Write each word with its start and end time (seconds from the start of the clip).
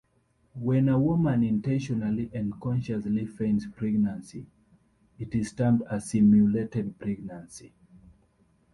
When 0.55 0.89
a 0.89 0.97
woman 0.97 1.43
intentionally 1.43 2.31
and 2.33 2.59
consciously 2.59 3.27
feigns 3.27 3.67
pregnancy, 3.67 4.47
it 5.19 5.35
is 5.35 5.53
termed 5.53 5.83
a 5.91 6.01
simulated 6.01 6.97
pregnancy. 6.97 7.71